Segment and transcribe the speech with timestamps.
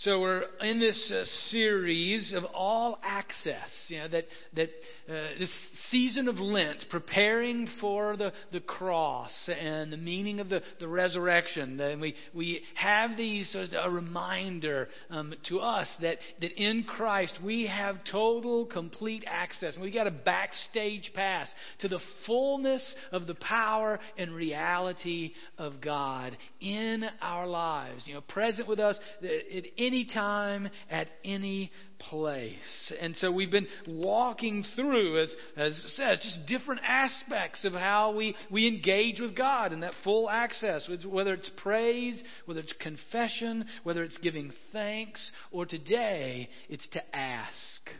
[0.00, 4.68] So we're in this uh, series of all access, you know, that, that
[5.08, 5.50] uh, this
[5.90, 11.80] season of Lent, preparing for the, the cross and the meaning of the, the resurrection.
[11.80, 17.38] And we, we have these as a reminder um, to us that, that in Christ
[17.42, 19.76] we have total, complete access.
[19.80, 21.48] We got a backstage pass
[21.80, 22.82] to the fullness
[23.12, 28.02] of the power and reality of God in our lives.
[28.04, 32.92] You know, present with us at any time, at any place.
[33.00, 38.14] And so we've been walking through, as, as it says, just different aspects of how
[38.14, 43.66] we, we engage with God and that full access, whether it's praise, whether it's confession,
[43.82, 47.90] whether it's giving thanks, or today it's to ask.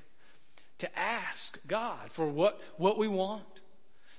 [0.81, 3.45] To ask God for what, what we want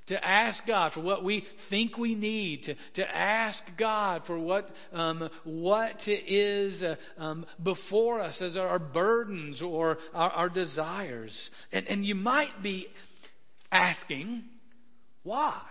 [0.07, 4.69] to ask God for what we think we need, to, to ask God for what,
[4.93, 11.37] um, what is uh, um, before us as our burdens or our, our desires.
[11.71, 12.87] And, and you might be
[13.71, 14.43] asking,
[15.23, 15.61] why?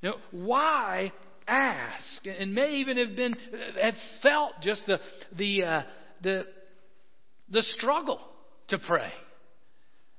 [0.00, 1.12] You know, why
[1.48, 2.24] ask?
[2.24, 3.34] And may even have been,
[3.82, 5.00] have felt just the,
[5.36, 5.82] the, uh,
[6.22, 6.46] the,
[7.50, 8.20] the struggle
[8.68, 9.12] to pray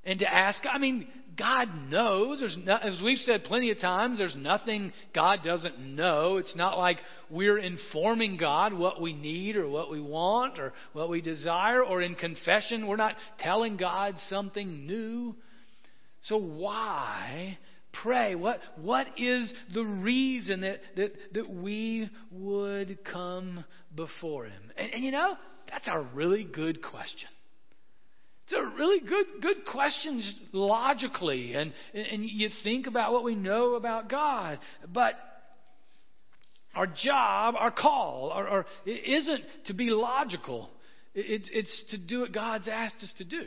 [0.08, 0.60] and to ask.
[0.68, 1.06] I mean,
[1.36, 2.40] God knows.
[2.40, 6.38] There's no, as we've said plenty of times, there's nothing God doesn't know.
[6.38, 6.96] It's not like
[7.30, 12.02] we're informing God what we need or what we want or what we desire, or
[12.02, 15.36] in confession, we're not telling God something new.
[16.22, 17.58] So why
[18.02, 18.34] pray?
[18.34, 23.64] What, what is the reason that, that, that we would come
[23.94, 24.72] before Him?
[24.76, 25.34] And, and you know,
[25.70, 27.28] that's a really good question.
[28.50, 34.08] They're really good, good questions logically, and, and you think about what we know about
[34.08, 34.58] God.
[34.92, 35.14] But
[36.74, 40.70] our job, our call, our, our, it isn't to be logical.
[41.14, 43.42] It's, it's to do what God's asked us to do.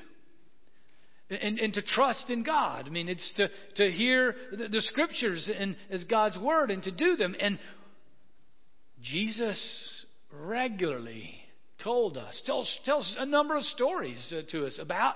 [1.30, 2.88] And, and to trust in God.
[2.88, 6.92] I mean, it's to, to hear the, the scriptures and, as God's word and to
[6.92, 7.38] do them.
[7.40, 7.58] And
[9.02, 9.58] Jesus
[10.34, 11.41] regularly
[11.84, 15.16] told us, tells, tells a number of stories uh, to us about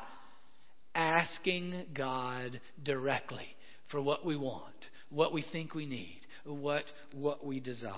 [0.94, 3.48] asking God directly
[3.92, 4.64] for what we want,
[5.10, 7.92] what we think we need, what, what we desire.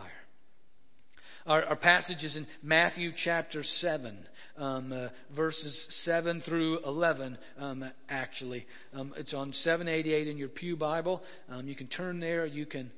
[1.45, 4.17] Our, our passage is in Matthew chapter 7,
[4.57, 8.66] um, uh, verses 7 through 11, um, actually.
[8.94, 11.22] Um, it's on 788 in your Pew Bible.
[11.47, 12.91] Um, you can turn there, you can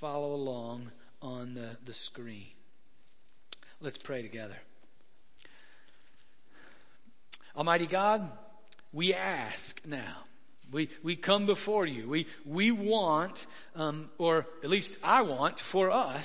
[0.00, 0.90] follow along
[1.22, 2.48] on the, the screen.
[3.80, 4.56] Let's pray together.
[7.58, 8.30] Almighty God,
[8.92, 10.18] we ask now.
[10.72, 12.08] We, we come before you.
[12.08, 13.36] We, we want,
[13.74, 16.24] um, or at least I want for us,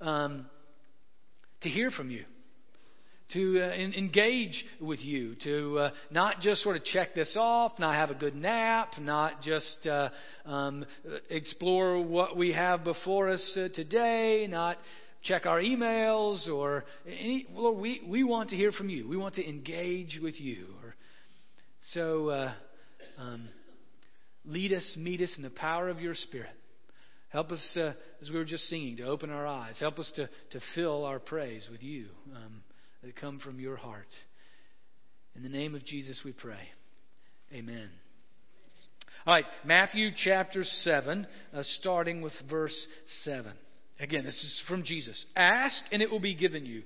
[0.00, 0.46] um,
[1.60, 2.24] to hear from you,
[3.34, 7.72] to uh, in, engage with you, to uh, not just sort of check this off,
[7.78, 10.08] not have a good nap, not just uh,
[10.46, 10.86] um,
[11.28, 14.78] explore what we have before us uh, today, not
[15.22, 19.08] check our emails or any, Lord, we, we want to hear from you.
[19.08, 20.66] We want to engage with you.
[20.82, 20.94] Or,
[21.92, 22.52] so uh,
[23.18, 23.48] um,
[24.44, 26.50] lead us, meet us in the power of your Spirit.
[27.28, 29.76] Help us, uh, as we were just singing, to open our eyes.
[29.78, 32.62] Help us to, to fill our praise with you um,
[33.02, 34.08] that come from your heart.
[35.36, 36.68] In the name of Jesus we pray.
[37.52, 37.88] Amen.
[39.26, 42.74] All right, Matthew chapter 7, uh, starting with verse
[43.24, 43.52] 7.
[44.00, 45.22] Again, this is from Jesus.
[45.36, 46.82] Ask and it will be given you.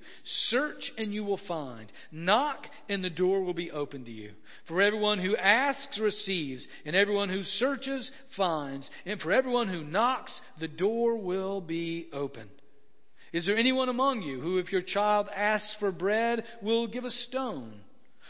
[0.49, 1.89] Search and you will find.
[2.11, 4.31] Knock and the door will be opened to you.
[4.67, 10.33] For everyone who asks receives, and everyone who searches finds, and for everyone who knocks,
[10.59, 12.49] the door will be opened.
[13.31, 17.09] Is there anyone among you who, if your child asks for bread, will give a
[17.09, 17.75] stone?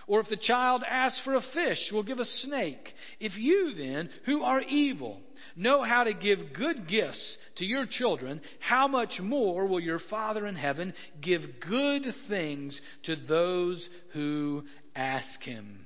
[0.07, 2.93] Or if the child asks for a fish, will give a snake?
[3.19, 5.21] If you then, who are evil,
[5.55, 10.45] know how to give good gifts to your children, how much more will your Father
[10.45, 14.63] in heaven give good things to those who
[14.95, 15.84] ask him?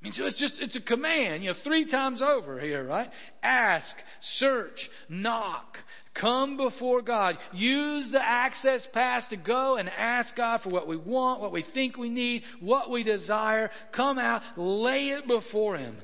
[0.00, 3.10] I mean, so it's just, it's a command, you know, three times over here, right?
[3.42, 3.96] Ask,
[4.36, 5.76] search, knock,
[6.14, 7.36] come before God.
[7.52, 11.64] Use the access pass to go and ask God for what we want, what we
[11.74, 13.72] think we need, what we desire.
[13.92, 15.96] Come out, lay it before Him.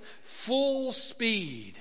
[0.47, 1.75] Full speed.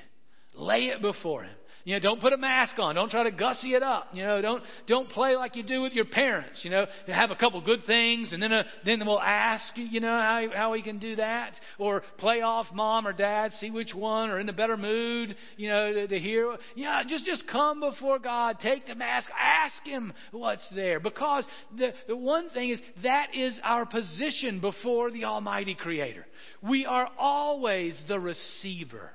[0.53, 1.55] Lay it before Him.
[1.85, 2.95] You know, don't put a mask on.
[2.95, 4.07] Don't try to gussy it up.
[4.13, 6.61] You know, don't don't play like you do with your parents.
[6.63, 9.65] You know, have a couple good things, and then uh, then we'll ask.
[9.75, 13.69] You know how how we can do that, or play off mom or dad, see
[13.69, 15.35] which one are in a better mood.
[15.57, 16.55] You know, to, to hear.
[16.75, 21.45] Yeah, just just come before God, take the mask, ask Him what's there, because
[21.77, 26.25] the the one thing is that is our position before the Almighty Creator.
[26.61, 29.11] We are always the receiver.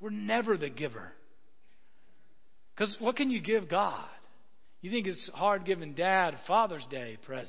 [0.00, 1.12] We're never the giver.
[2.74, 4.06] Because what can you give God?
[4.80, 7.48] You think it's hard giving dad Father's Day present.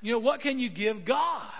[0.00, 1.52] You know, what can you give God?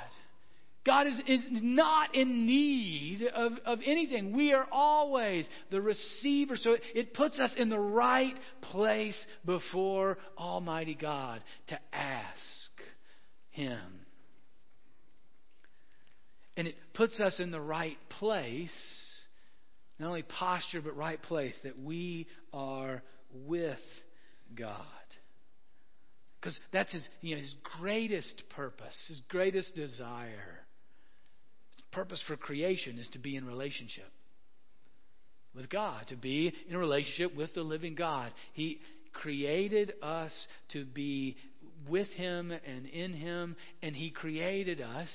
[0.86, 4.34] God is, is not in need of, of anything.
[4.34, 6.56] We are always the receiver.
[6.56, 12.30] So it, it puts us in the right place before Almighty God to ask
[13.50, 13.80] Him.
[16.56, 18.70] And it puts us in the right place
[20.00, 23.02] not only posture, but right place, that we are
[23.46, 23.78] with
[24.56, 24.76] God.
[26.40, 30.64] Because that's his, you know, his greatest purpose, his greatest desire.
[31.76, 34.10] His purpose for creation is to be in relationship
[35.54, 38.32] with God, to be in relationship with the living God.
[38.54, 38.80] He
[39.12, 40.32] created us
[40.72, 41.36] to be
[41.88, 45.08] with Him and in Him, and He created us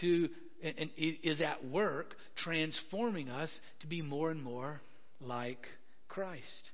[0.00, 0.28] to
[0.64, 3.50] and is at work transforming us
[3.80, 4.80] to be more and more
[5.20, 5.66] like
[6.08, 6.70] Christ.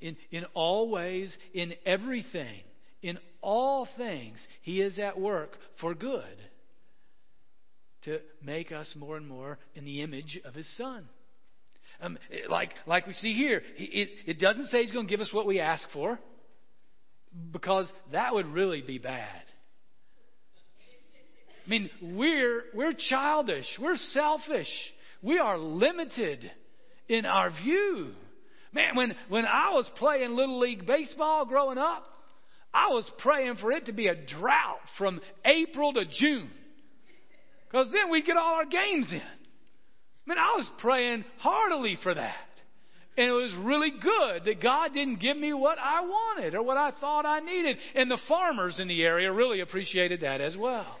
[0.00, 2.60] In, in all ways, in everything,
[3.02, 6.24] in all things, He is at work for good
[8.04, 11.08] to make us more and more in the image of His Son.
[12.00, 15.32] Um, like, like we see here, it, it doesn't say He's going to give us
[15.32, 16.18] what we ask for,
[17.52, 19.42] because that would really be bad.
[21.66, 23.66] I mean, we're, we're childish.
[23.80, 24.70] We're selfish.
[25.22, 26.50] We are limited
[27.08, 28.12] in our view.
[28.72, 32.04] Man, when, when I was playing Little League Baseball growing up,
[32.72, 36.50] I was praying for it to be a drought from April to June.
[37.68, 39.20] Because then we'd get all our games in.
[39.20, 42.34] I mean, I was praying heartily for that.
[43.16, 46.76] And it was really good that God didn't give me what I wanted or what
[46.76, 47.78] I thought I needed.
[47.94, 50.98] And the farmers in the area really appreciated that as well.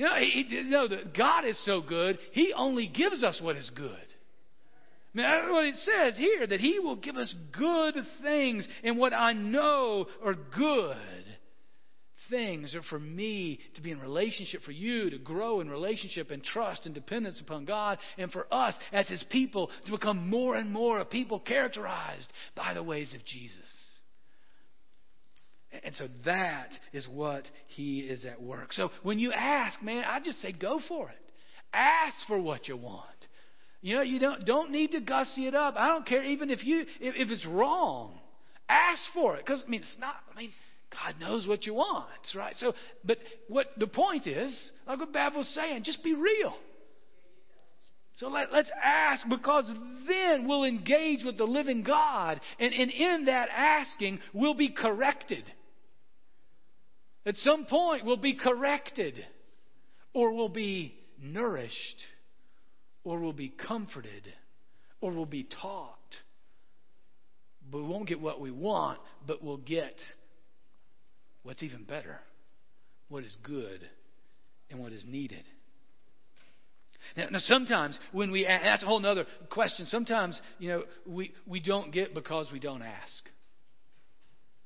[0.00, 3.68] You know, he, you know God is so good, He only gives us what is
[3.68, 3.90] good.
[3.90, 8.96] I mean, that's what it says here that He will give us good things, and
[8.96, 10.96] what I know are good
[12.30, 16.42] things are for me to be in relationship, for you to grow in relationship and
[16.42, 20.72] trust and dependence upon God, and for us as His people to become more and
[20.72, 23.58] more a people characterized by the ways of Jesus.
[25.84, 28.72] And so that is what he is at work.
[28.72, 31.16] So when you ask, man, I just say go for it.
[31.72, 33.06] Ask for what you want.
[33.80, 35.74] You know, you don't don't need to gussy it up.
[35.76, 38.18] I don't care even if you if, if it's wrong.
[38.68, 40.16] Ask for it because I mean it's not.
[40.34, 40.50] I mean
[40.90, 42.56] God knows what you want, right?
[42.58, 42.74] So,
[43.04, 43.18] but
[43.48, 46.54] what the point is, like what Bev was saying, just be real.
[48.16, 49.70] So let, us ask because
[50.06, 52.40] then we'll engage with the living God.
[52.58, 55.44] And, and in that asking, we'll be corrected.
[57.26, 59.14] At some point, we'll be corrected,
[60.14, 62.02] or we'll be nourished,
[63.04, 64.32] or we'll be comforted,
[65.00, 65.96] or we'll be taught.
[67.70, 69.94] But we won't get what we want, but we'll get
[71.42, 72.18] what's even better,
[73.08, 73.80] what is good,
[74.70, 75.44] and what is needed.
[77.16, 79.86] Now, now sometimes when we ask, that's a whole other question.
[79.86, 83.28] Sometimes, you know, we, we don't get because we don't ask.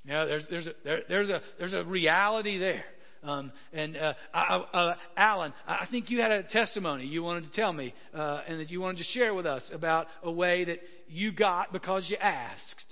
[0.05, 2.85] You know, there's, there's, a, there, there's, a, there's a reality there.
[3.23, 7.73] Um, and uh, uh, Alan, I think you had a testimony you wanted to tell
[7.73, 11.33] me, uh, and that you wanted to share with us about a way that you
[11.33, 12.85] got because you asked.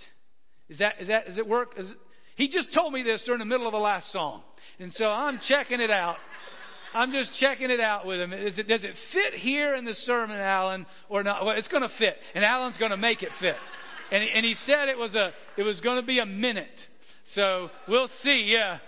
[0.71, 1.75] Is that is that does it work?
[1.77, 1.97] Is it,
[2.37, 4.43] he just told me this during the middle of the last song,
[4.79, 6.17] and so I'm checking it out.
[6.95, 8.33] I'm just checking it out with him.
[8.33, 11.45] It, does it fit here in the sermon, Alan, or not?
[11.45, 13.57] Well, it's going to fit, and Alan's going to make it fit.
[14.11, 16.69] And, and he said it was a it was going to be a minute.
[17.35, 18.45] So we'll see.
[18.49, 18.79] Yeah.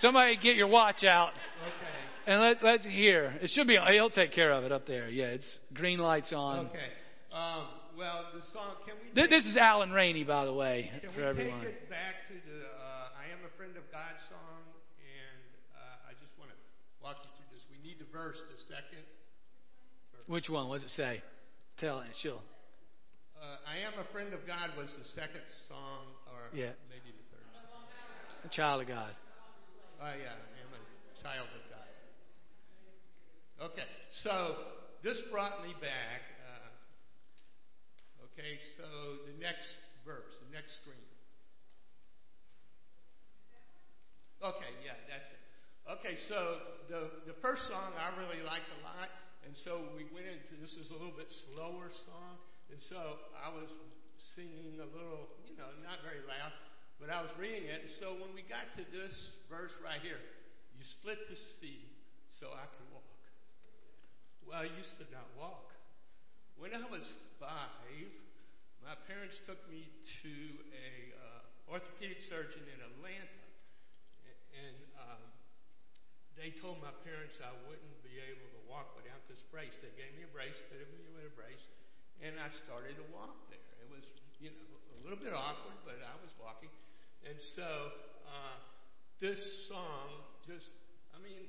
[0.00, 1.30] Somebody get your watch out.
[1.30, 1.94] Okay.
[2.26, 3.36] And let, let's hear.
[3.42, 5.08] It should be, he'll take care of it up there.
[5.08, 6.66] Yeah, it's green lights on.
[6.66, 6.90] Okay.
[7.30, 9.12] Um, well, the song, can we.
[9.14, 11.60] This, this is Alan Rainey, by the way, can for we everyone.
[11.60, 14.64] take it back to the uh, I Am a Friend of God song?
[15.04, 15.44] And
[15.76, 16.58] uh, I just want to
[17.04, 17.62] walk you through this.
[17.70, 19.04] We need the verse, the second.
[20.10, 20.26] Verse.
[20.26, 20.66] Which one?
[20.72, 21.22] What does it say?
[21.78, 22.08] Tell it.
[22.24, 22.40] She'll.
[23.36, 26.72] Uh, I Am a Friend of God was the second song, or yeah.
[26.88, 27.23] maybe the
[28.44, 29.16] a child of God.
[30.04, 30.82] Oh, yeah, I am a
[31.24, 31.88] child of God.
[33.72, 33.88] Okay,
[34.20, 34.68] so
[35.00, 36.20] this brought me back.
[36.44, 38.84] Uh, okay, so
[39.24, 39.72] the next
[40.04, 41.08] verse, the next screen.
[44.44, 45.40] Okay, yeah, that's it.
[45.88, 46.60] Okay, so
[46.92, 49.08] the the first song I really liked a lot,
[49.48, 52.36] and so we went into this is a little bit slower song,
[52.68, 53.72] and so I was
[54.36, 56.52] singing a little, you know, not very loud,
[57.00, 57.88] but I was reading it.
[57.88, 59.14] And so when we got to this
[59.50, 60.20] verse right here,
[60.78, 61.84] you split the sea
[62.40, 63.06] so I could walk.
[64.44, 65.72] Well, I used to not walk.
[66.60, 67.02] When I was
[67.40, 68.10] five,
[68.84, 69.88] my parents took me
[70.22, 70.34] to
[70.70, 73.40] a uh, orthopedic surgeon in Atlanta,
[74.52, 75.22] and um,
[76.36, 79.74] they told my parents I wouldn't be able to walk without this brace.
[79.80, 81.64] They gave me a brace, fitted me with a brace,
[82.22, 83.70] and I started to walk there.
[83.82, 84.04] It was,
[84.38, 86.70] you know, a little bit awkward, but I was walking,
[87.24, 87.66] and so
[88.28, 88.56] uh,
[89.18, 90.68] this song just,
[91.16, 91.48] I mean,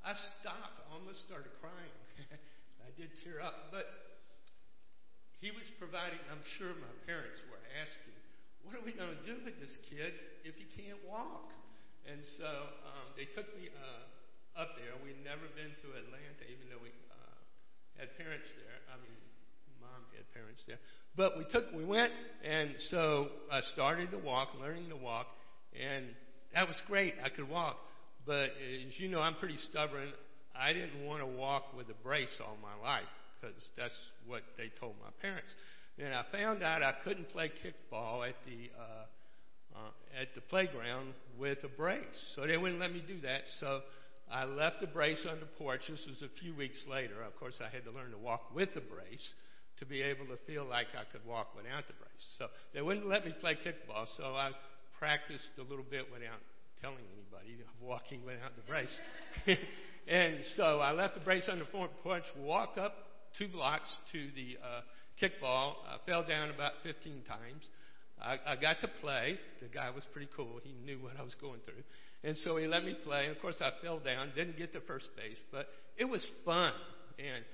[0.00, 0.80] I stopped.
[0.94, 1.96] Almost started crying.
[2.86, 3.68] I did tear up.
[3.74, 3.86] But
[5.40, 8.16] he was providing, I'm sure my parents were asking,
[8.64, 10.12] what are we going to do with this kid
[10.44, 11.52] if he can't walk?
[12.08, 12.48] And so
[12.84, 14.92] um, they took me uh, up there.
[15.00, 17.36] We'd never been to Atlanta, even though we uh,
[17.96, 18.78] had parents there.
[18.92, 19.20] I mean,
[19.80, 20.78] mom had parents there.
[21.16, 22.12] But we took, we went,
[22.44, 25.26] and so I started to walk, learning to walk,
[25.74, 26.06] and
[26.54, 27.14] that was great.
[27.22, 27.76] I could walk.
[28.26, 28.50] But
[28.86, 30.08] as you know, I'm pretty stubborn.
[30.54, 33.08] I didn't want to walk with a brace all my life
[33.40, 35.48] because that's what they told my parents.
[35.98, 39.04] And I found out I couldn't play kickball at the uh,
[39.76, 43.42] uh, at the playground with a brace, so they wouldn't let me do that.
[43.60, 43.80] So
[44.30, 45.82] I left the brace on the porch.
[45.88, 47.22] This was a few weeks later.
[47.22, 49.34] Of course, I had to learn to walk with the brace
[49.78, 52.26] to be able to feel like I could walk without the brace.
[52.38, 54.50] So they wouldn't let me play kickball, so I
[54.98, 56.40] practiced a little bit without
[56.82, 58.98] telling anybody of walking without the brace.
[60.08, 62.94] and so I left the brace on the front porch, walked up
[63.38, 64.80] two blocks to the uh,
[65.20, 65.74] kickball.
[65.86, 67.68] I fell down about 15 times.
[68.20, 69.38] I, I got to play.
[69.62, 70.60] The guy was pretty cool.
[70.62, 71.82] He knew what I was going through.
[72.22, 73.26] And so he let me play.
[73.26, 76.72] And of course, I fell down, didn't get to first base, but it was fun.
[77.18, 77.44] And,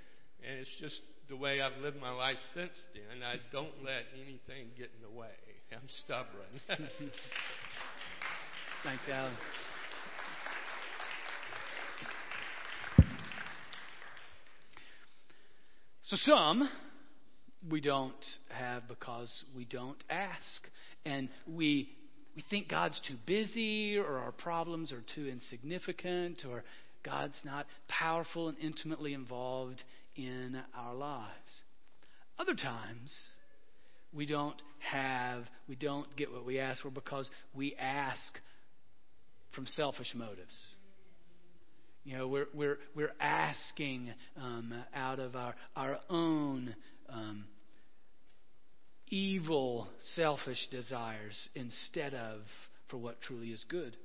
[0.48, 3.22] and it's just the way I've lived my life since then.
[3.22, 5.28] I don't let anything get in the way.
[5.72, 6.60] I'm stubborn.
[8.84, 9.34] Thanks, Alan.
[16.04, 16.68] So some
[17.68, 18.14] we don't
[18.48, 20.38] have because we don't ask.
[21.04, 21.88] And we
[22.36, 26.62] we think God's too busy or our problems are too insignificant or
[27.02, 29.82] God's not powerful and intimately involved
[30.16, 31.30] in our lives.
[32.38, 33.12] Other times
[34.12, 38.38] we don't have we don't get what we ask for because we ask
[39.54, 40.54] from selfish motives.
[42.04, 46.76] You know, we're, we're, we're asking um, out of our, our own
[47.08, 47.46] um,
[49.08, 52.42] evil, selfish desires instead of
[52.88, 53.96] for what truly is good.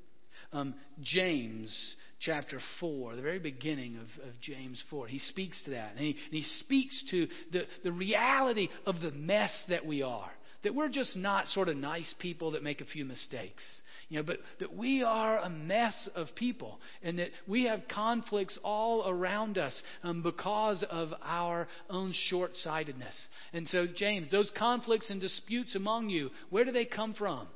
[0.54, 5.92] Um, James chapter 4, the very beginning of, of James 4, he speaks to that.
[5.92, 10.32] And he, and he speaks to the, the reality of the mess that we are.
[10.64, 13.64] That we're just not sort of nice people that make a few mistakes.
[14.10, 18.60] You know, but that we are a mess of people and that we have conflicts
[18.62, 23.16] all around us um, because of our own short sightedness.
[23.54, 27.48] And so, James, those conflicts and disputes among you, where do they come from?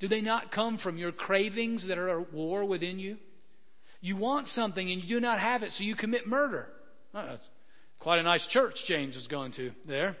[0.00, 3.18] Do they not come from your cravings that are at war within you?
[4.00, 6.66] You want something and you do not have it, so you commit murder.
[7.12, 7.42] That's
[8.00, 10.16] quite a nice church James is going to there.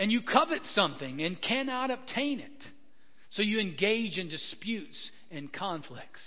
[0.00, 2.50] And you covet something and cannot obtain it.
[3.30, 6.20] So you engage in disputes and conflicts.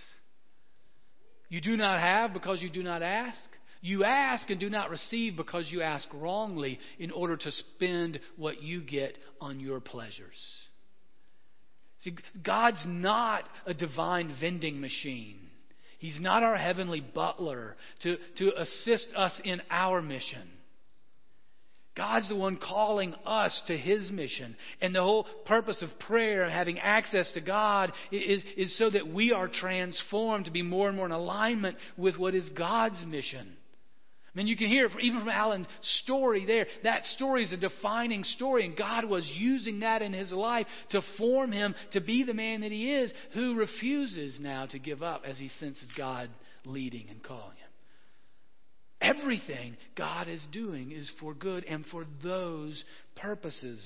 [1.50, 3.38] You do not have because you do not ask.
[3.82, 8.62] You ask and do not receive because you ask wrongly in order to spend what
[8.62, 10.38] you get on your pleasures.
[12.02, 15.40] See, God's not a divine vending machine.
[16.00, 20.48] He's not our heavenly butler to, to assist us in our mission.
[21.96, 24.56] God's the one calling us to His mission.
[24.80, 29.08] And the whole purpose of prayer and having access to God is, is so that
[29.08, 33.58] we are transformed to be more and more in alignment with what is God's mission.
[34.34, 35.68] I mean, you can hear even from Alan's
[36.04, 36.68] story there.
[36.84, 41.02] That story is a defining story, and God was using that in his life to
[41.18, 45.24] form him to be the man that he is, who refuses now to give up
[45.26, 46.30] as he senses God
[46.66, 47.68] leading and calling him.
[49.00, 52.84] Everything God is doing is for good and for those
[53.16, 53.80] purposes.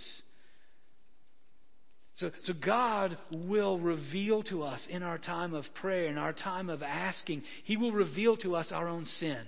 [2.15, 6.69] So, so God will reveal to us in our time of prayer, in our time
[6.69, 9.39] of asking, He will reveal to us our own sin.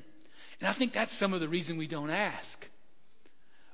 [0.59, 2.65] And I think that's some of the reason we don't ask.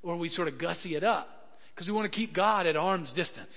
[0.02, 1.28] Or we sort of gussy it up.
[1.74, 3.54] Because we want to keep God at arm's distance.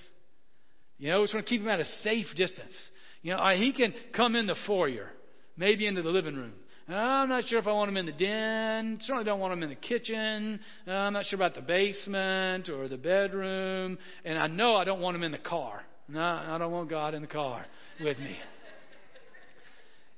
[0.99, 2.75] You know, we just want to keep him at a safe distance.
[3.23, 5.09] You know, he can come in the foyer,
[5.57, 6.52] maybe into the living room.
[6.88, 8.99] I'm not sure if I want him in the den.
[9.02, 10.61] Certainly don't want him in the kitchen.
[10.87, 13.99] I'm not sure about the basement or the bedroom.
[14.25, 15.83] And I know I don't want him in the car.
[16.09, 17.64] No, I don't want God in the car
[18.00, 18.37] with me.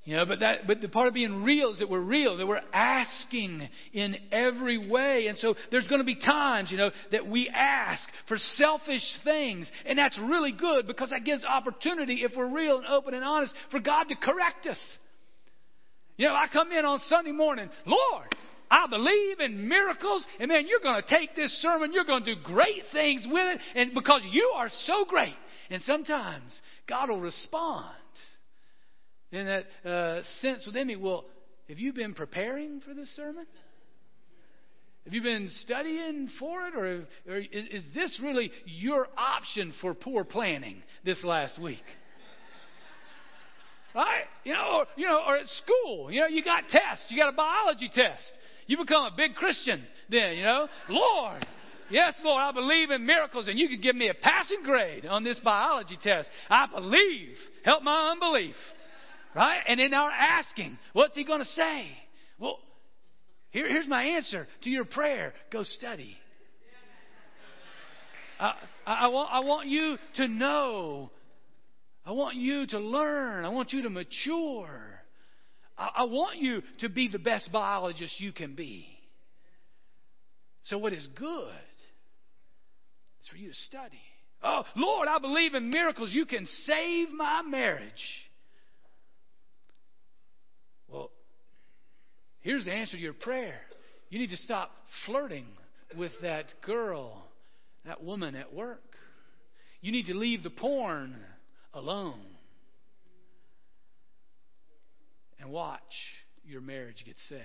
[0.05, 2.47] You know, but that, but the part of being real is that we're real, that
[2.47, 5.29] we're asking in every way.
[5.29, 9.71] And so there's going to be times, you know, that we ask for selfish things.
[9.87, 13.55] And that's really good because that gives opportunity, if we're real and open and honest,
[13.71, 14.79] for God to correct us.
[16.19, 18.27] You know, I come in on Sunday morning, Lord,
[18.71, 22.35] I believe in miracles, and man, you're going to take this sermon, you're going to
[22.35, 25.35] do great things with it, and because you are so great.
[25.71, 26.53] And sometimes
[26.87, 27.95] God will respond
[29.35, 30.97] in that uh, sense within me.
[30.97, 31.25] Well,
[31.69, 33.47] have you been preparing for this sermon?
[35.05, 39.93] Have you been studying for it, or, or is, is this really your option for
[39.93, 41.83] poor planning this last week?
[43.95, 44.25] right?
[44.45, 47.07] You know, or, you know, or at school, you know, you got tests.
[47.09, 48.33] You got a biology test.
[48.67, 50.69] You become a big Christian then, you know.
[50.88, 51.47] Lord,
[51.91, 55.23] yes, Lord, I believe in miracles, and you can give me a passing grade on
[55.23, 56.29] this biology test.
[56.50, 57.37] I believe.
[57.64, 58.57] Help my unbelief.
[59.35, 59.61] Right?
[59.67, 61.88] And in our asking, what's he going to say?
[62.38, 62.59] Well,
[63.50, 66.17] here, here's my answer to your prayer go study.
[68.38, 68.55] I,
[68.87, 71.11] I, want, I want you to know.
[72.05, 73.45] I want you to learn.
[73.45, 75.00] I want you to mature.
[75.79, 78.87] I, I want you to be the best biologist you can be.
[80.64, 81.49] So, what is good
[83.23, 84.00] is for you to study.
[84.43, 86.11] Oh, Lord, I believe in miracles.
[86.12, 87.93] You can save my marriage.
[90.88, 91.11] Well,
[92.45, 93.61] here's the answer to your prayer.
[94.11, 94.71] You need to stop
[95.07, 95.47] flirting
[95.97, 97.25] with that girl,
[97.85, 98.81] that woman at work.
[99.81, 101.17] You need to leave the porn
[101.75, 102.21] alone
[105.41, 105.81] and watch
[106.47, 107.43] your marriage get saved.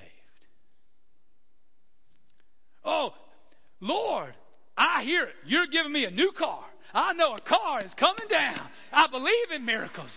[2.86, 3.14] Oh,
[3.82, 4.34] Lord,
[4.78, 5.36] I hear it.
[5.46, 6.64] You're giving me a new car.
[6.94, 8.70] I know a car is coming down.
[8.92, 10.12] I believe in miracles.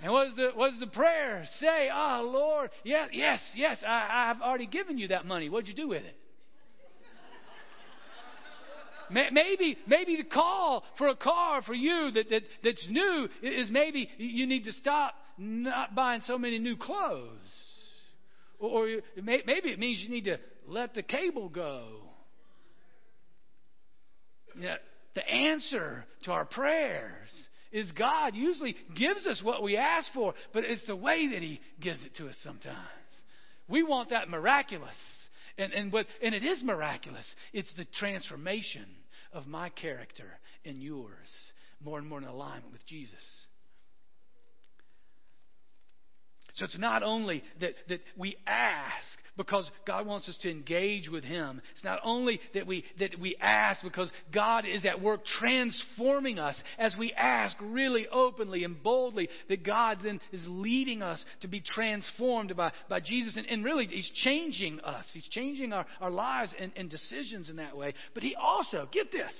[0.00, 1.88] And what does the, what does the prayer say?
[1.92, 5.48] Oh, Lord, yeah, yes, yes, I, I've already given you that money.
[5.48, 6.16] What'd you do with it?
[9.10, 14.08] Maybe, maybe the call for a car for you that, that, that's new is maybe
[14.18, 17.38] you need to stop not buying so many new clothes.
[18.58, 21.86] Or, or maybe it means you need to let the cable go.
[24.60, 24.76] Yeah,
[25.14, 27.30] the answer to our prayers
[27.72, 31.60] is God usually gives us what we ask for, but it's the way that He
[31.80, 32.76] gives it to us sometimes.
[33.68, 34.96] We want that miraculous.
[35.58, 37.26] And, and, what, and it is miraculous.
[37.52, 38.86] It's the transformation
[39.32, 41.28] of my character and yours,
[41.82, 43.14] more and more in alignment with Jesus.
[46.58, 51.22] So it's not only that, that we ask because God wants us to engage with
[51.22, 51.62] Him.
[51.76, 56.56] It's not only that we, that we ask because God is at work transforming us
[56.76, 61.62] as we ask really openly and boldly that God then is leading us to be
[61.64, 63.36] transformed by, by Jesus.
[63.36, 65.04] And, and really, He's changing us.
[65.14, 67.94] He's changing our, our lives and, and decisions in that way.
[68.14, 69.32] But He also, get this,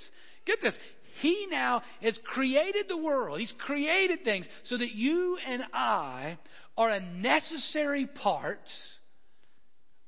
[0.45, 0.73] get this,
[1.21, 3.41] he now has created the world.
[3.41, 6.37] He's created things so that you and I
[6.79, 8.61] are a necessary part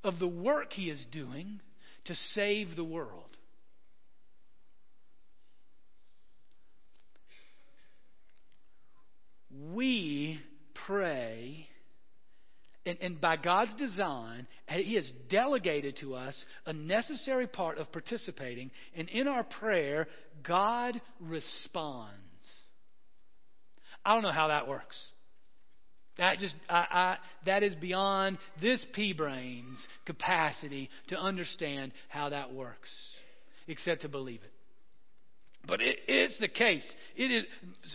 [0.06, 1.60] of the work He is doing
[2.06, 3.26] to save the world.
[9.74, 10.40] We
[10.88, 11.68] pray,
[12.86, 18.72] and, and by God's design, He has delegated to us a necessary part of participating,
[18.96, 20.08] and in our prayer,
[20.42, 22.16] God responds.
[24.06, 24.96] I don't know how that works.
[26.18, 32.54] That just I, I, that is beyond this pea brain's capacity to understand how that
[32.54, 32.90] works,
[33.68, 34.52] except to believe it.
[35.66, 36.86] But it is the case.
[37.16, 37.46] It is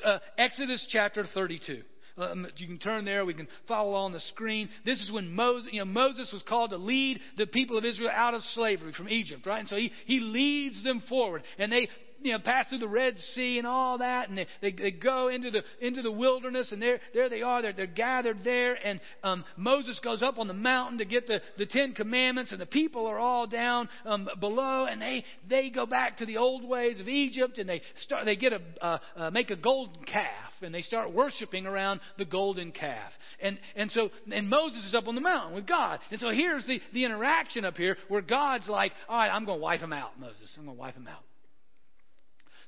[0.05, 1.83] uh, Exodus chapter 32.
[2.19, 3.27] Um, you can turn there.
[3.27, 4.71] We can follow on the screen.
[4.87, 8.11] This is when Moses, you know, Moses was called to lead the people of Israel
[8.11, 9.61] out of slavery from Egypt, right?
[9.61, 11.43] And so he, he leads them forward.
[11.59, 11.89] And they
[12.23, 15.29] you know, pass through the Red Sea and all that, and they, they, they go
[15.29, 17.63] into the, into the wilderness, and there, there they are.
[17.63, 21.41] They're, they're gathered there, and um, Moses goes up on the mountain to get the,
[21.59, 25.87] the Ten Commandments, and the people are all down um, below, and they, they go
[25.87, 29.31] back to the old ways of Egypt, and they start, they get a, uh, uh,
[29.31, 33.13] make a golden calf, and they start worshiping around the golden calf.
[33.41, 36.01] And, and so, and Moses is up on the mountain with God.
[36.11, 39.59] And so here's the, the interaction up here where God's like, all right, I'm going
[39.59, 40.55] to wipe them out, Moses.
[40.59, 41.23] I'm going to wipe them out.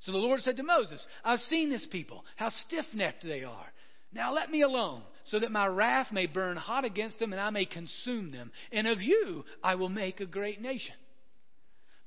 [0.08, 3.66] So the Lord said to Moses, I've seen this people, how stiff necked they are.
[4.10, 7.50] Now let me alone, so that my wrath may burn hot against them and I
[7.50, 8.50] may consume them.
[8.72, 10.94] And of you I will make a great nation.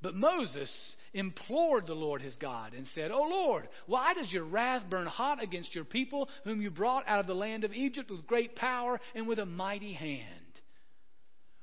[0.02, 4.82] But Moses implored the Lord his God and said, O Lord, why does your wrath
[4.90, 8.26] burn hot against your people, whom you brought out of the land of Egypt with
[8.26, 10.26] great power and with a mighty hand?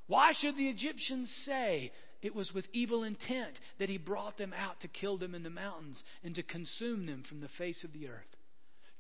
[0.07, 4.81] Why should the Egyptians say, it was with evil intent that he brought them out
[4.81, 8.09] to kill them in the mountains and to consume them from the face of the
[8.09, 8.37] earth.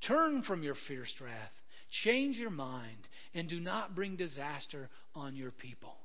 [0.07, 1.53] Turn from your fierce wrath,
[2.05, 5.97] change your mind, and do not bring disaster on your people.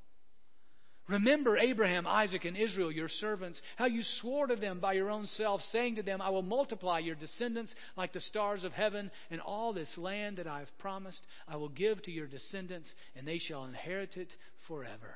[1.06, 5.26] Remember Abraham, Isaac, and Israel, your servants, how you swore to them by your own
[5.36, 9.40] self, saying to them, I will multiply your descendants like the stars of heaven, and
[9.42, 13.38] all this land that I have promised I will give to your descendants, and they
[13.38, 14.30] shall inherit it
[14.66, 15.14] forever.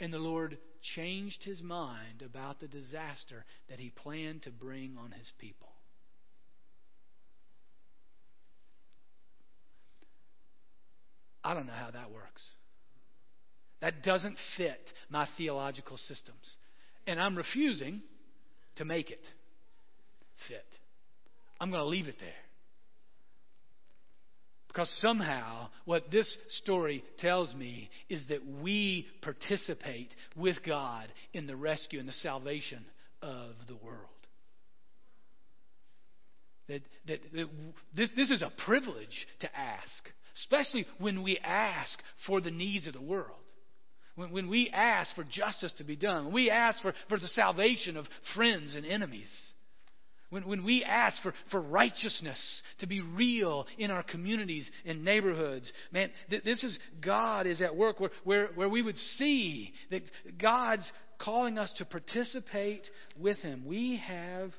[0.00, 0.58] And the Lord
[0.94, 5.68] changed his mind about the disaster that he planned to bring on his people.
[11.44, 12.42] I don't know how that works.
[13.80, 16.56] That doesn't fit my theological systems.
[17.06, 18.02] And I'm refusing
[18.76, 19.22] to make it
[20.48, 20.66] fit.
[21.60, 22.47] I'm going to leave it there.
[24.68, 26.28] Because somehow, what this
[26.62, 32.84] story tells me is that we participate with God in the rescue and the salvation
[33.22, 34.04] of the world.
[36.68, 37.48] That, that, that
[37.96, 42.92] this, this is a privilege to ask, especially when we ask for the needs of
[42.92, 43.38] the world.
[44.16, 47.28] When, when we ask for justice to be done, when we ask for, for the
[47.28, 49.28] salvation of friends and enemies.
[50.30, 52.38] When, when we ask for, for righteousness
[52.80, 57.76] to be real in our communities and neighborhoods, man, th- this is God is at
[57.76, 60.02] work where, where, where we would see that
[60.38, 62.82] God's calling us to participate
[63.18, 63.64] with Him.
[63.66, 64.52] We have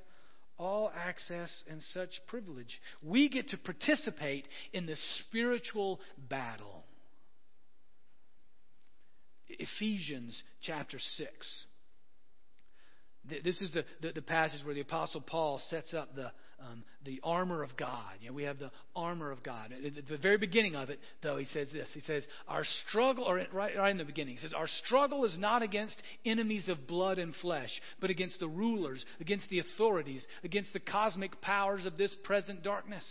[0.57, 2.79] all access and such privilege.
[3.01, 6.83] We get to participate in the spiritual battle.
[9.47, 11.29] Ephesians chapter 6.
[13.43, 17.19] This is the, the, the, passage where the Apostle Paul sets up the, um, the
[17.23, 18.13] armor of God.
[18.21, 19.73] You know, we have the armor of God.
[19.73, 21.87] At the very beginning of it, though, he says this.
[21.93, 25.37] He says, Our struggle, or right, right in the beginning, he says, Our struggle is
[25.37, 30.73] not against enemies of blood and flesh, but against the rulers, against the authorities, against
[30.73, 33.03] the cosmic powers of this present darkness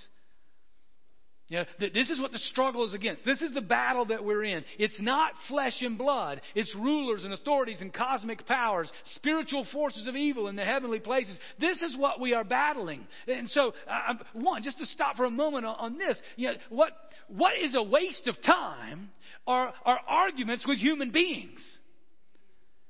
[1.49, 3.25] you know, this is what the struggle is against.
[3.25, 4.65] This is the battle that we're in.
[4.79, 6.43] It's not flesh and blood.
[6.55, 11.39] It's rulers and authorities and cosmic powers, spiritual forces of evil in the heavenly places.
[11.59, 13.07] This is what we are battling.
[13.27, 16.55] And so, uh, one, just to stop for a moment on, on this, you know,
[16.69, 16.91] what,
[17.29, 19.09] what is a waste of time
[19.47, 21.61] are, are arguments with human beings.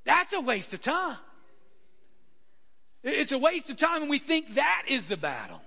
[0.04, 1.18] That's a waste of time.
[3.04, 5.60] It's a waste of time, and we think that is the battle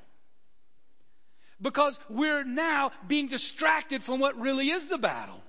[1.62, 5.41] because we're now being distracted from what really is the battle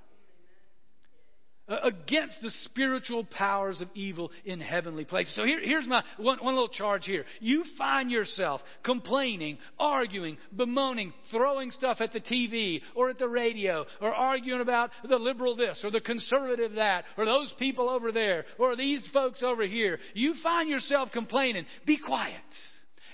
[1.82, 5.34] against the spiritual powers of evil in heavenly places.
[5.34, 7.24] So here, here's my one, one little charge here.
[7.40, 13.86] You find yourself complaining, arguing, bemoaning, throwing stuff at the TV or at the radio,
[14.00, 18.44] or arguing about the liberal this or the conservative that, or those people over there,
[18.58, 19.98] or these folks over here.
[20.14, 21.64] You find yourself complaining.
[21.86, 22.40] Be quiet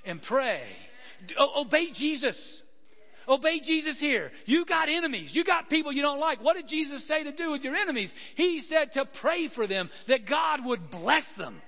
[0.04, 0.62] and pray.
[1.38, 2.62] O- obey Jesus.
[3.28, 4.30] Obey Jesus here.
[4.46, 5.30] You got enemies.
[5.32, 6.42] You got people you don't like.
[6.42, 8.10] What did Jesus say to do with your enemies?
[8.36, 11.60] He said to pray for them that God would bless them.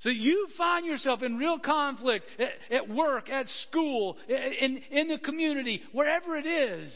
[0.00, 5.18] So you find yourself in real conflict at, at work, at school, in, in the
[5.18, 6.90] community, wherever it is.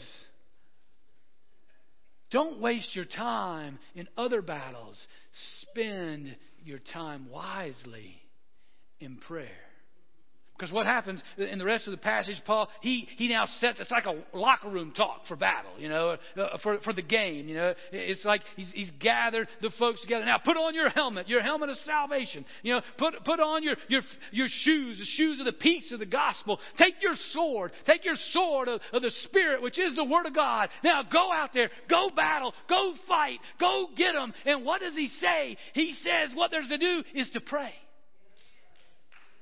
[2.31, 4.99] Don't waste your time in other battles.
[5.61, 8.15] Spend your time wisely
[8.99, 9.49] in prayer.
[10.57, 13.91] Because what happens in the rest of the passage, Paul, he, he now sets, it's
[13.91, 17.55] like a locker room talk for battle, you know, uh, for, for the game, you
[17.55, 17.73] know.
[17.91, 20.23] It's like he's, he's gathered the folks together.
[20.23, 22.45] Now put on your helmet, your helmet of salvation.
[22.63, 25.99] You know, put, put on your, your, your shoes, the shoes of the peace of
[25.99, 26.59] the gospel.
[26.77, 30.33] Take your sword, take your sword of, of the Spirit, which is the Word of
[30.33, 30.69] God.
[30.85, 34.33] Now go out there, go battle, go fight, go get them.
[34.45, 35.57] And what does he say?
[35.73, 37.73] He says what there's to do is to pray.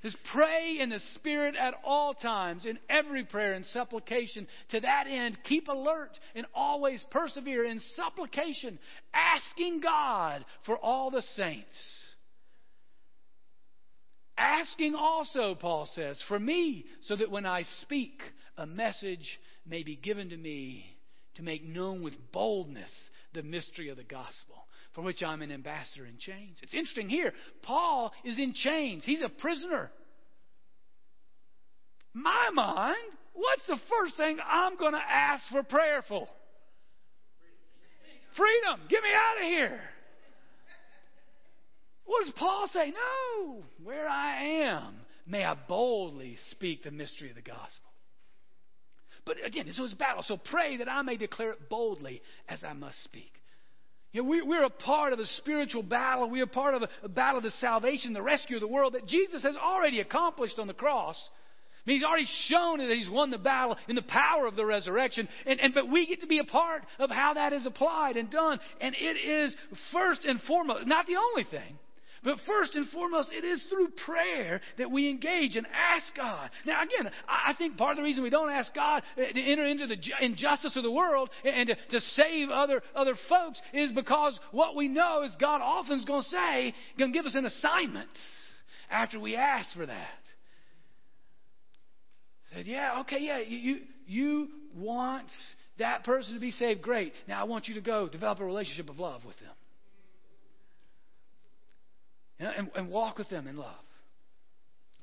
[0.04, 4.48] Is pray in the Spirit at all times, in every prayer and supplication.
[4.72, 8.80] To that end, keep alert and always persevere in supplication,
[9.14, 11.78] asking God for all the saints.
[14.38, 18.22] Asking also, Paul says, for me, so that when I speak,
[18.58, 20.86] a message may be given to me
[21.36, 22.90] to make known with boldness
[23.34, 26.58] the mystery of the gospel, for which I'm an ambassador in chains.
[26.62, 27.34] It's interesting here.
[27.64, 29.92] Paul is in chains, he's a prisoner.
[32.14, 32.96] My mind,
[33.34, 36.28] what's the first thing I'm going to ask for prayer for?
[38.38, 38.80] Freedom.
[38.90, 39.80] Get me out of here.
[42.06, 42.92] What does Paul say?
[42.92, 47.90] No, where I am, may I boldly speak the mystery of the gospel.
[49.26, 50.24] But again, this was battle.
[50.28, 53.32] So pray that I may declare it boldly as I must speak.
[54.14, 56.30] You know, we, we're a part of the spiritual battle.
[56.30, 58.94] We are part of the, a battle of the salvation, the rescue of the world
[58.94, 61.18] that Jesus has already accomplished on the cross.
[61.86, 64.66] I mean, he's already shown that he's won the battle in the power of the
[64.66, 65.28] resurrection.
[65.48, 68.30] And, and, but we get to be a part of how that is applied and
[68.30, 68.60] done.
[68.80, 69.54] And it is
[69.92, 71.78] first and foremost, not the only thing,
[72.24, 76.50] but first and foremost, it is through prayer that we engage and ask God.
[76.66, 79.88] Now, again, I think part of the reason we don't ask God to enter into
[79.88, 84.76] the injustice of the world and to, to save other, other folks is because what
[84.76, 88.10] we know is God often is going to say, going to give us an assignment
[88.90, 90.08] after we ask for that.
[92.54, 95.28] Said, yeah, okay, yeah, you, you want
[95.80, 96.82] that person to be saved.
[96.82, 97.14] Great.
[97.28, 99.54] Now I want you to go develop a relationship of love with them
[102.44, 103.76] and, and walk with them in love.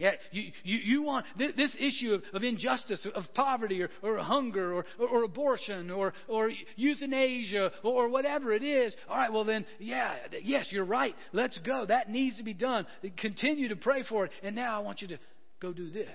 [0.01, 4.73] Yeah, you, you, you want this issue of, of injustice, of poverty, or, or hunger,
[4.73, 8.97] or, or, or, abortion, or, or euthanasia, or, or whatever it is.
[9.11, 11.15] All right, well then, yeah, yes, you're right.
[11.35, 11.85] Let's go.
[11.85, 12.87] That needs to be done.
[13.19, 14.31] Continue to pray for it.
[14.43, 15.19] And now I want you to
[15.61, 16.09] go do this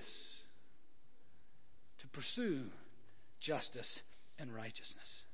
[1.99, 2.63] to pursue
[3.39, 3.99] justice
[4.39, 5.24] and righteousness.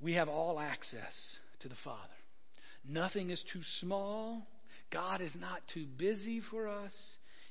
[0.00, 1.14] We have all access
[1.60, 1.98] to the Father.
[2.88, 4.46] Nothing is too small.
[4.90, 6.92] God is not too busy for us.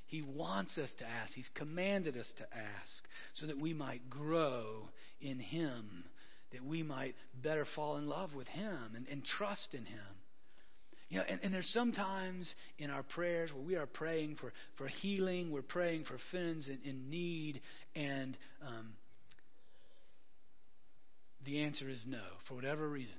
[0.08, 1.34] He wants us to ask.
[1.34, 3.04] He's commanded us to ask
[3.36, 4.90] so that we might grow
[5.22, 6.04] in Him,
[6.52, 10.00] that we might better fall in love with Him and, and trust in Him.
[11.10, 14.88] You know, and, and there's sometimes in our prayers where we are praying for, for
[14.88, 17.62] healing, we're praying for friends in, in need,
[17.96, 18.94] and um,
[21.46, 23.16] the answer is no, for whatever reason.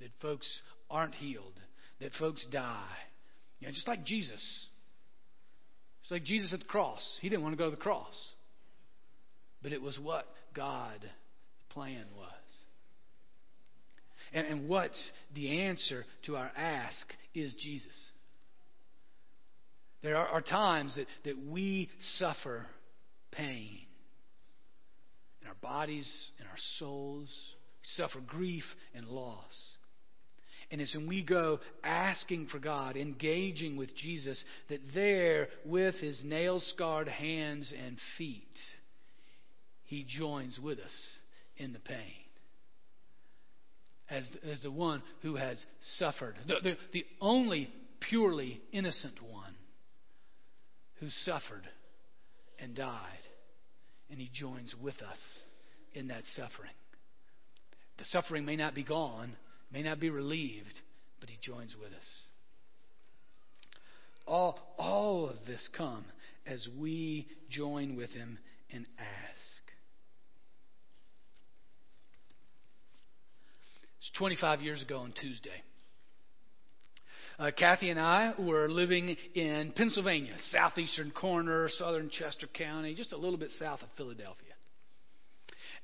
[0.00, 0.48] That folks
[0.90, 1.60] aren't healed,
[2.00, 2.96] that folks die.
[3.60, 4.42] You know, just like Jesus.
[6.02, 7.02] It's like Jesus at the cross.
[7.22, 8.14] He didn't want to go to the cross.
[9.62, 11.04] But it was what God's
[11.70, 12.30] plan was.
[14.32, 14.90] And, and what
[15.34, 17.94] the answer to our ask is Jesus.
[20.02, 22.66] There are, are times that, that we suffer
[23.32, 23.78] pain
[25.44, 27.28] in our bodies, in our souls.
[27.82, 29.54] We suffer grief and loss.
[30.70, 36.20] And it's when we go asking for God, engaging with Jesus, that there, with his
[36.24, 38.58] nail scarred hands and feet,
[39.84, 40.92] he joins with us
[41.58, 41.98] in the pain.
[44.08, 45.58] As, as the one who has
[45.98, 49.54] suffered, the, the, the only purely innocent one
[51.00, 51.66] who suffered
[52.58, 53.18] and died
[54.14, 55.18] and He joins with us
[55.92, 56.70] in that suffering.
[57.98, 59.34] The suffering may not be gone,
[59.72, 60.80] may not be relieved,
[61.18, 62.06] but He joins with us.
[64.24, 66.04] All, all of this come
[66.46, 68.38] as we join with Him
[68.72, 69.64] and ask.
[73.98, 75.64] It's 25 years ago on Tuesday.
[77.38, 83.16] Uh, Kathy and I were living in Pennsylvania, southeastern corner, southern Chester County, just a
[83.16, 84.54] little bit south of Philadelphia.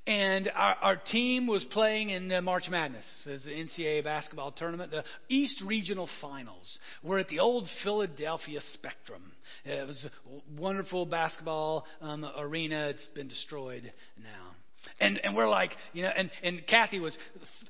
[0.07, 4.91] And our, our team was playing in the March Madness as the NCAA basketball tournament,
[4.91, 6.79] the East Regional Finals.
[7.03, 9.33] We're at the old Philadelphia Spectrum.
[9.65, 12.89] It was a wonderful basketball um, arena.
[12.89, 14.57] It's been destroyed now.
[15.01, 17.17] And, and we're like, you know, and, and Kathy was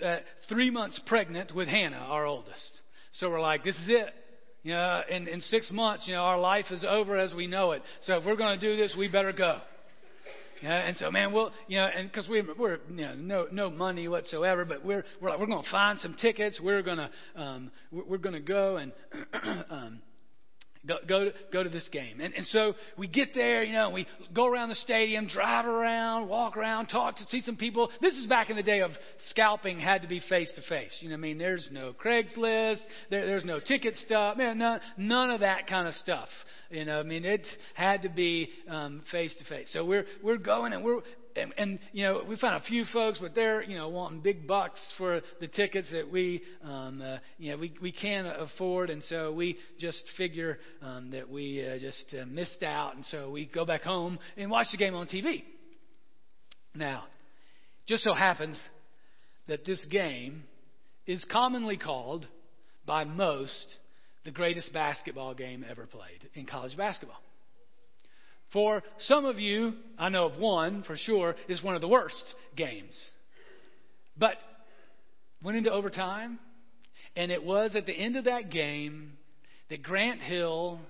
[0.05, 2.81] uh, three months pregnant with Hannah, our oldest.
[3.13, 4.15] So we're like, this is it.
[4.63, 7.73] You know, in, in six months, you know, our life is over as we know
[7.73, 7.83] it.
[8.03, 9.61] So if we're going to do this, we better go.
[10.63, 13.71] Yeah, and so man, we'll you know, and because we we're you know no no
[13.71, 16.61] money whatsoever, but we're we're like we're going to find some tickets.
[16.63, 18.93] We're gonna um we're, we're going to go and
[19.71, 20.03] um
[20.87, 22.21] Go, go, to, go to this game.
[22.23, 26.29] And, and so we get there, you know, we go around the stadium, drive around,
[26.29, 27.91] walk around, talk to see some people.
[28.01, 28.91] This is back in the day of
[29.29, 30.97] scalping had to be face to face.
[31.01, 31.39] You know what I mean?
[31.39, 35.93] There's no Craigslist, there, there's no ticket stuff, man, none, none of that kind of
[35.95, 36.29] stuff.
[36.71, 39.69] You know, I mean, it had to be um, face to face.
[39.73, 41.01] So we're we're going and we're
[41.37, 44.47] and, and you know we found a few folks, but they're you know wanting big
[44.47, 49.03] bucks for the tickets that we um, uh, you know we we can't afford, and
[49.05, 53.47] so we just figure um, that we uh, just uh, missed out, and so we
[53.47, 55.43] go back home and watch the game on TV.
[56.75, 57.05] Now,
[57.87, 58.59] just so happens
[59.49, 60.45] that this game
[61.07, 62.27] is commonly called
[62.87, 63.77] by most
[64.25, 67.21] the greatest basketball game ever played in college basketball.
[68.53, 72.35] For some of you, I know of one for sure, is one of the worst
[72.57, 72.99] games.
[74.17, 74.35] But
[75.43, 76.39] went into overtime,
[77.17, 79.13] and it was at the end of that game
[79.69, 80.81] that Grant Hill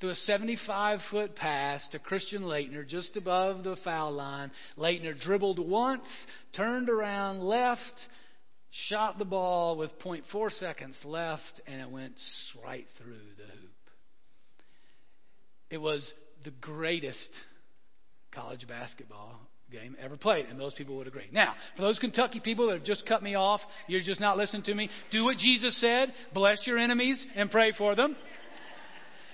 [0.00, 4.50] threw a 75 foot pass to Christian Laettner just above the foul line.
[4.78, 6.06] Laettner dribbled once,
[6.54, 7.80] turned around, left,
[8.88, 12.14] shot the ball with 0.4 seconds left, and it went
[12.64, 13.70] right through the hoop.
[15.70, 16.10] It was
[16.44, 17.18] the greatest
[18.32, 19.38] college basketball
[19.70, 21.28] game ever played, and those people would agree.
[21.32, 24.62] Now, for those Kentucky people that have just cut me off, you're just not listening
[24.64, 28.16] to me, do what Jesus said bless your enemies and pray for them.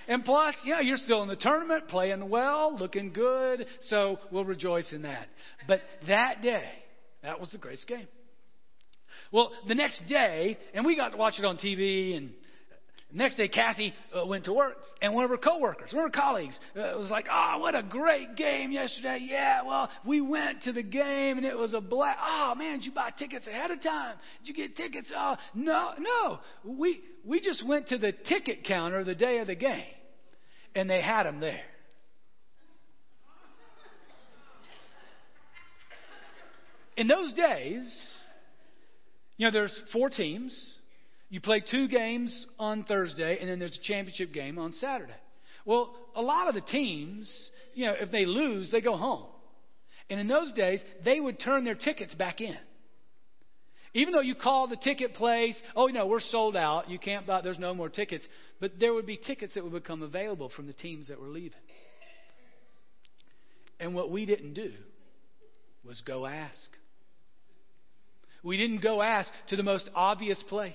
[0.07, 4.91] And plus, yeah, you're still in the tournament, playing well, looking good, so we'll rejoice
[4.93, 5.27] in that.
[5.67, 6.63] But that day,
[7.23, 8.07] that was the greatest game.
[9.31, 12.31] Well, the next day, and we got to watch it on TV and
[13.13, 16.21] Next day, Kathy uh, went to work, and one of her coworkers, one of her
[16.21, 19.19] colleagues, uh, was like, "Oh, what a great game yesterday!
[19.21, 22.19] Yeah, well, we went to the game, and it was a blast.
[22.21, 24.17] Oh man, did you buy tickets ahead of time?
[24.43, 25.09] Did you get tickets?
[25.15, 26.39] Oh, no, no.
[26.65, 29.85] We we just went to the ticket counter the day of the game,
[30.75, 31.63] and they had them there."
[36.97, 37.89] In those days,
[39.37, 40.53] you know, there's four teams
[41.29, 45.13] you play two games on Thursday, and then there's a championship game on Saturday.
[45.65, 47.29] Well, a lot of the teams,
[47.73, 49.25] you know, if they lose, they go home.
[50.09, 52.55] And in those days, they would turn their tickets back in.
[53.93, 56.89] Even though you call the ticket place, oh, no, we're sold out.
[56.89, 58.23] You can't buy, there's no more tickets.
[58.61, 61.59] But there would be tickets that would become available from the teams that were leaving.
[63.79, 64.71] And what we didn't do
[65.85, 66.69] was go ask.
[68.43, 70.73] We didn't go ask to the most obvious place.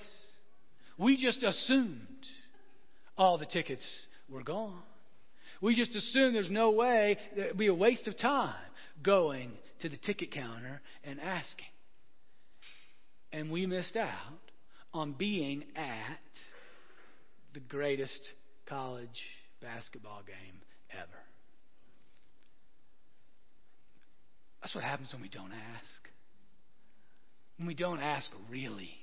[0.97, 2.07] We just assumed
[3.17, 3.85] all the tickets
[4.29, 4.83] were gone.
[5.61, 8.55] We just assumed there's no way, that it would be a waste of time
[9.01, 9.51] going
[9.81, 11.65] to the ticket counter and asking.
[13.31, 14.11] And we missed out
[14.93, 16.19] on being at
[17.53, 18.33] the greatest
[18.67, 19.07] college
[19.61, 21.23] basketball game ever.
[24.61, 26.09] That's what happens when we don't ask.
[27.57, 29.02] When we don't ask really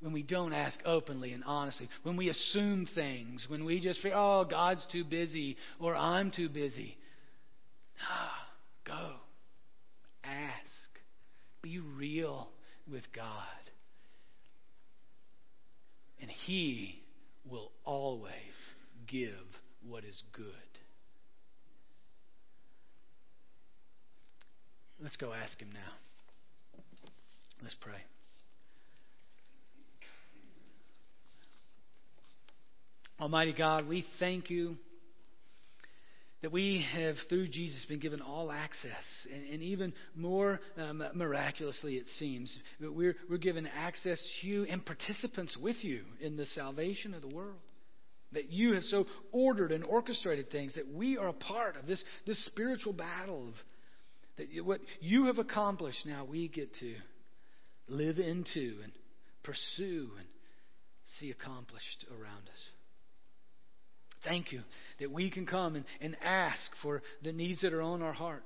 [0.00, 4.12] when we don't ask openly and honestly, when we assume things, when we just feel,
[4.14, 6.96] oh, God's too busy or I'm too busy.
[8.02, 8.46] Ah,
[8.86, 9.12] go.
[10.24, 11.00] Ask.
[11.62, 12.48] Be real
[12.90, 13.44] with God.
[16.20, 17.02] And He
[17.48, 18.32] will always
[19.06, 19.34] give
[19.86, 20.44] what is good.
[25.02, 25.92] Let's go ask Him now.
[27.62, 28.02] Let's pray.
[33.20, 34.76] Almighty God, we thank you
[36.40, 41.96] that we have, through Jesus, been given all access, and, and even more um, miraculously,
[41.96, 47.12] it seems, we're, we're given access to you and participants with you in the salvation
[47.12, 47.58] of the world.
[48.32, 52.02] That you have so ordered and orchestrated things that we are a part of this,
[52.26, 53.54] this spiritual battle of
[54.38, 56.94] that what you have accomplished now we get to
[57.88, 58.92] live into and
[59.42, 60.26] pursue and
[61.18, 62.79] see accomplished around us.
[64.24, 64.62] Thank you
[64.98, 68.44] that we can come and, and ask for the needs that are on our heart.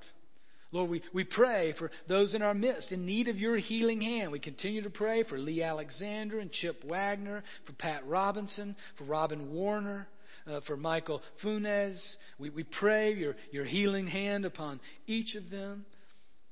[0.71, 4.31] Lord, we, we pray for those in our midst in need of your healing hand.
[4.31, 9.51] We continue to pray for Lee Alexander and Chip Wagner, for Pat Robinson, for Robin
[9.53, 10.07] Warner,
[10.49, 11.97] uh, for Michael Funes.
[12.39, 15.85] We, we pray your, your healing hand upon each of them.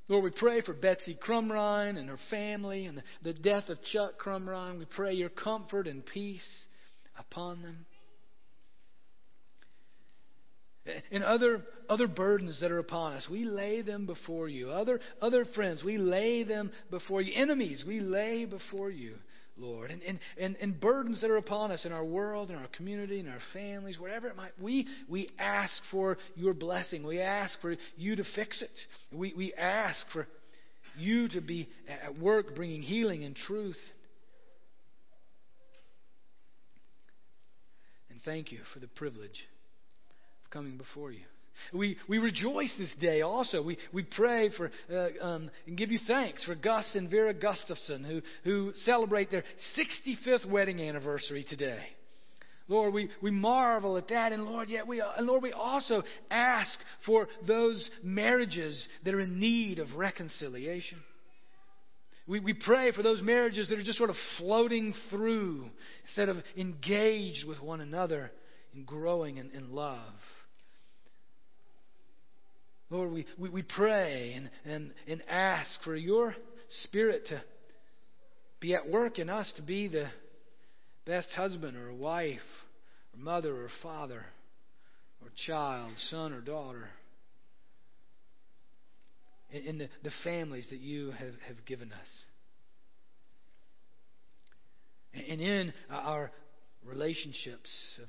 [0.07, 4.19] Lord, we pray for Betsy Crumrine and her family and the, the death of Chuck
[4.23, 4.79] Crumrine.
[4.79, 6.41] We pray your comfort and peace
[7.17, 7.86] upon them
[11.12, 15.46] and other other burdens that are upon us we lay them before you other other
[15.56, 19.15] friends we lay them before you enemies we lay before you
[19.56, 22.67] Lord, and, and, and, and burdens that are upon us in our world, in our
[22.76, 27.06] community, in our families, wherever it might we we ask for your blessing.
[27.06, 28.72] We ask for you to fix it.
[29.15, 30.28] We we ask for
[30.98, 33.77] you to be at work bringing healing and truth.
[38.10, 39.46] And thank you for the privilege
[40.54, 41.21] coming before you.
[41.73, 43.62] We, we rejoice this day also.
[43.62, 48.04] We, we pray for uh, um, and give you thanks for Gus and Vera Gustafson
[48.04, 49.43] who, who celebrate their
[49.77, 51.83] 65th wedding anniversary today.
[52.67, 56.71] Lord, we, we marvel at that, and Lord, yet we and Lord, we also ask
[57.06, 60.99] for those marriages that are in need of reconciliation.
[62.25, 65.69] We, we pray for those marriages that are just sort of floating through
[66.06, 68.31] instead of engaged with one another
[68.73, 69.99] and growing in, in love.
[72.94, 76.35] Lord, we, we, we pray and, and, and ask for your
[76.83, 77.41] Spirit to
[78.60, 80.06] be at work in us to be the
[81.04, 82.39] best husband or wife
[83.12, 84.23] or mother or father
[85.23, 86.87] or child, son or daughter
[89.52, 92.08] in, the, the families that you have, have given us.
[95.13, 96.31] And in uh, our
[96.85, 97.69] relationships
[98.02, 98.08] of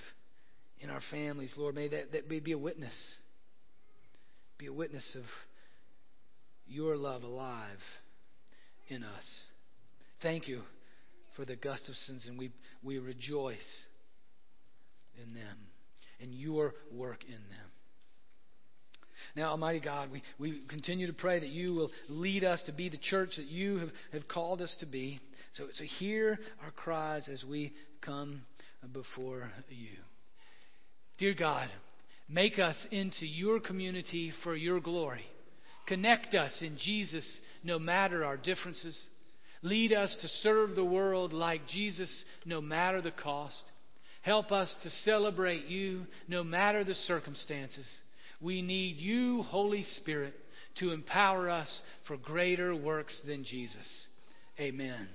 [0.79, 2.93] in our families, Lord, may that, that be a witness
[4.59, 5.25] be a witness of
[6.67, 7.79] your love alive
[8.89, 9.25] in us.
[10.23, 10.63] Thank you
[11.37, 12.53] for the Gustafsons, and we,
[12.83, 13.57] we rejoice
[15.23, 15.57] in them
[16.21, 17.71] and your work in them.
[19.37, 22.89] Now, Almighty God, we, we continue to pray that you will lead us to be
[22.89, 25.19] the church that you have, have called us to be.
[25.55, 28.43] So, so hear our cries as we come
[28.93, 29.97] before you.
[31.19, 31.69] Dear God,
[32.29, 35.27] Make us into your community for your glory.
[35.87, 37.25] Connect us in Jesus
[37.63, 38.99] no matter our differences.
[39.63, 42.11] Lead us to serve the world like Jesus
[42.45, 43.63] no matter the cost.
[44.23, 47.87] Help us to celebrate you no matter the circumstances.
[48.41, 50.35] We need you, Holy Spirit,
[50.79, 51.69] to empower us
[52.07, 53.87] for greater works than Jesus.
[54.59, 55.09] Amen.